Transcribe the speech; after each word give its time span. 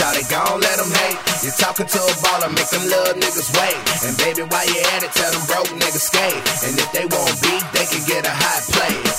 Shawty, 0.00 0.24
gon' 0.32 0.60
let 0.64 0.80
them 0.80 0.88
hate. 0.88 1.20
You 1.44 1.50
talking 1.60 1.84
to 1.84 1.98
a 2.00 2.14
baller, 2.24 2.48
make 2.56 2.72
them 2.72 2.88
little 2.88 3.20
niggas 3.20 3.52
wait. 3.52 3.76
And 4.08 4.16
baby, 4.16 4.48
while 4.48 4.64
you 4.64 4.80
at 4.96 5.04
it, 5.04 5.12
tell 5.12 5.28
them 5.28 5.44
broke 5.44 5.68
niggas 5.76 6.08
skate. 6.08 6.40
And 6.64 6.72
if 6.80 6.88
they 6.96 7.04
want 7.04 7.36
beat, 7.44 7.60
they 7.76 7.84
can 7.84 8.00
get 8.08 8.24
a 8.24 8.32
hot 8.32 8.64
play. 8.72 9.09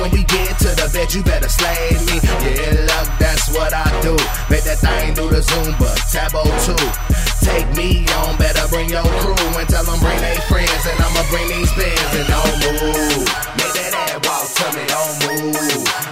When 0.00 0.10
we 0.12 0.24
get 0.24 0.58
to 0.64 0.70
the 0.80 0.88
bed, 0.94 1.12
you 1.12 1.22
better 1.22 1.48
slay 1.48 1.92
me. 2.08 2.16
Yeah, 2.24 2.88
luck, 2.88 3.18
that's 3.20 3.52
what 3.52 3.74
I 3.74 3.84
do. 4.00 4.16
Make 4.48 4.64
that 4.64 4.80
thing 4.80 5.12
do 5.12 5.28
the 5.28 5.44
Zumba, 5.44 5.92
Tae 6.08 6.24
Bo 6.32 6.40
2. 6.40 7.20
Take 7.44 7.68
me 7.76 8.08
on, 8.24 8.38
better 8.38 8.66
bring 8.68 8.88
your 8.88 9.04
crew 9.20 9.36
and 9.36 9.68
tell 9.68 9.84
them 9.84 10.00
bring 10.00 10.20
they 10.20 10.40
friends. 10.48 10.86
And 10.88 10.98
I'ma 11.04 11.22
bring 11.28 11.48
these 11.48 11.72
bands 11.76 12.12
and 12.16 12.28
don't 12.32 12.56
move. 12.64 13.28
Make 13.60 13.74
that 13.76 13.92
ass 13.92 14.16
walk 14.24 14.48
to 14.56 14.66
me, 14.72 14.84
don't 14.88 15.12
move. 15.44 16.09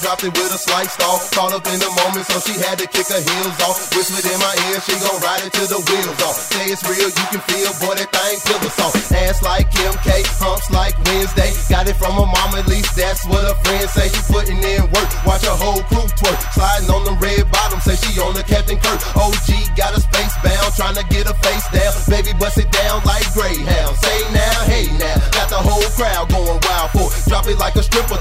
Dropped 0.00 0.24
it 0.24 0.32
with 0.34 0.52
a 0.52 0.58
sliced 0.58 1.00
off. 1.02 1.30
Caught 1.32 1.52
up 1.52 1.66
in 1.68 1.78
the 1.78 1.90
moment, 2.04 2.26
so 2.26 2.40
she 2.40 2.54
had 2.60 2.78
to 2.78 2.86
kick 2.86 3.08
her 3.08 3.20
heels 3.20 3.56
off. 3.64 3.76
Whispered 3.94 4.26
in 4.26 4.38
my 4.40 4.54
ear, 4.70 4.78
she 4.84 4.94
gon' 5.00 5.20
ride 5.22 5.44
it 5.44 5.52
till 5.52 5.68
the 5.68 5.80
wheels 5.80 6.18
off. 6.22 6.36
Say 6.52 6.72
it's 6.72 6.82
real, 6.84 7.08
you 7.08 7.26
can 7.32 7.42
feel, 7.48 7.72
boy, 7.80 7.96
that 7.96 8.10
thing 8.10 8.36
pillar 8.44 8.72
soft. 8.72 8.98
Ass 9.12 9.42
like 9.42 9.70
Kim 9.72 9.94
K, 10.04 10.22
humps 10.40 10.68
like 10.70 10.96
Wednesday. 11.08 11.52
Got 11.68 11.88
it 11.88 11.96
from 11.96 12.14
her 12.18 12.28
mom, 12.28 12.50
at 12.56 12.66
least 12.68 12.96
that's 12.96 13.24
what 13.26 13.44
her 13.44 13.56
friends 13.64 13.92
say. 13.92 14.08
She 14.08 14.20
putting 14.28 14.60
in 14.60 14.82
work, 14.92 15.08
watch 15.24 15.44
her 15.44 15.56
whole 15.56 15.82
crew 15.88 16.08
twerk. 16.18 16.38
Sliding 16.52 16.90
on 16.90 17.02
the 17.04 17.16
red 17.22 17.48
bottom, 17.50 17.80
say 17.80 17.96
she 17.96 18.18
on 18.20 18.34
the 18.34 18.44
Captain 18.44 18.78
Kirk. 18.80 19.00
OG 19.16 19.76
got 19.76 19.96
a 19.96 20.00
space 20.00 20.34
bound, 20.42 20.72
trying 20.74 20.96
to 20.96 21.04
get 21.08 21.26
her 21.26 21.38
face 21.40 21.66
down. 21.72 21.92
Baby, 22.08 22.32
bust 22.38 22.58
it 22.58 22.70
down 22.72 23.02
like 23.04 23.24
Greyhound. 23.32 23.94
Say 23.98 24.18
now, 24.32 24.56
hey 24.68 24.86
now, 24.98 25.16
got 25.32 25.48
the 25.48 25.60
whole 25.60 25.88
crowd 25.94 26.28
going 26.28 26.60
wild 26.64 26.90
for 26.92 27.08
it. 27.08 27.24
Drop 27.28 27.46
it 27.46 27.58
like 27.58 27.76
a 27.76 27.82
stripper, 27.82 28.18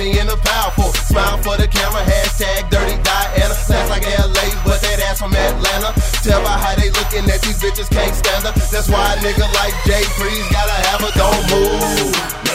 that 0.00 0.26
the 0.28 0.36
pile 0.40 0.70
for. 0.72 0.88
Smile 1.04 1.36
for 1.44 1.56
the 1.60 1.68
camera, 1.68 2.00
hashtag 2.00 2.70
dirty 2.70 2.96
Diana. 3.02 3.52
Sounds 3.52 3.90
like 3.90 4.02
LA, 4.08 4.48
but 4.64 4.80
that 4.80 5.00
ass 5.04 5.20
from 5.20 5.34
Atlanta. 5.34 5.92
Tell 6.24 6.40
by 6.42 6.56
how 6.56 6.74
they 6.76 6.88
looking 6.90 7.28
at 7.28 7.40
these 7.42 7.60
bitches 7.60 7.90
can't 7.90 8.14
stand 8.14 8.44
her. 8.44 8.52
That's 8.72 8.88
why 8.88 9.14
a 9.14 9.16
nigga 9.20 9.44
like 9.60 9.74
Jay 9.84 10.04
Freeze 10.16 10.48
gotta 10.48 10.76
have 10.88 11.00
her, 11.04 11.12
don't 11.20 11.44
move. 11.52 12.49